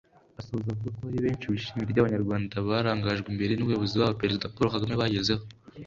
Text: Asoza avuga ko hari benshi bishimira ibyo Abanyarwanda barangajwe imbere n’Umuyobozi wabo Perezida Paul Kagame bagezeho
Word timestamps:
Asoza 0.39 0.67
avuga 0.71 0.89
ko 0.95 1.01
hari 1.07 1.19
benshi 1.25 1.49
bishimira 1.53 1.89
ibyo 1.89 2.01
Abanyarwanda 2.01 2.53
barangajwe 2.67 3.27
imbere 3.29 3.53
n’Umuyobozi 3.55 3.95
wabo 3.97 4.19
Perezida 4.21 4.51
Paul 4.53 4.69
Kagame 4.73 4.95
bagezeho 5.01 5.43